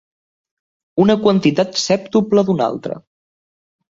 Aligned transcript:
Una 1.03 1.15
quantitat 1.25 1.77
sèptupla 1.83 2.45
d'una 2.47 2.65
altra. 2.71 2.97